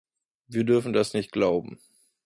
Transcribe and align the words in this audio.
Wir 0.47 0.63
dürfen 0.63 0.93
das 0.93 1.13
nicht 1.13 1.31
glauben. 1.31 1.79